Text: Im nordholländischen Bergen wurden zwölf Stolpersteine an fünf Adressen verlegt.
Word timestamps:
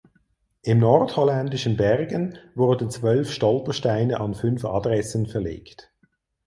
Im 0.63 0.79
nordholländischen 0.79 1.77
Bergen 1.77 2.39
wurden 2.55 2.89
zwölf 2.89 3.31
Stolpersteine 3.31 4.19
an 4.19 4.33
fünf 4.33 4.65
Adressen 4.65 5.27
verlegt. 5.27 5.91